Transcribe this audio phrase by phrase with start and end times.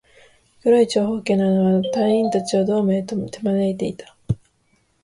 [0.63, 4.17] 黒い長方形の穴は、隊員達をドームへと手招いていた